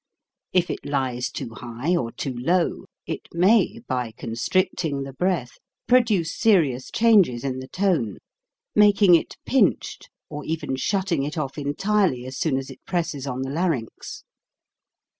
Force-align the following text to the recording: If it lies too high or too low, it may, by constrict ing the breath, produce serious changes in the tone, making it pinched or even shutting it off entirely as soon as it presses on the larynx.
If 0.51 0.71
it 0.71 0.83
lies 0.83 1.29
too 1.29 1.51
high 1.53 1.95
or 1.95 2.11
too 2.11 2.33
low, 2.35 2.85
it 3.05 3.27
may, 3.35 3.81
by 3.87 4.13
constrict 4.13 4.83
ing 4.83 5.03
the 5.03 5.13
breath, 5.13 5.59
produce 5.87 6.33
serious 6.35 6.89
changes 6.89 7.43
in 7.43 7.59
the 7.59 7.67
tone, 7.67 8.17
making 8.73 9.13
it 9.13 9.37
pinched 9.45 10.09
or 10.27 10.43
even 10.43 10.75
shutting 10.75 11.21
it 11.21 11.37
off 11.37 11.55
entirely 11.55 12.25
as 12.25 12.35
soon 12.35 12.57
as 12.57 12.71
it 12.71 12.83
presses 12.87 13.27
on 13.27 13.43
the 13.43 13.51
larynx. 13.51 14.23